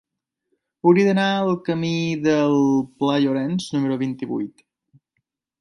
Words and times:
Hauria 0.91 1.03
d'anar 1.07 1.25
al 1.41 1.51
camí 1.67 1.93
del 2.23 2.57
Pla 3.03 3.21
Llorenç 3.27 3.71
número 3.77 4.03
vint-i-vuit. 4.07 4.69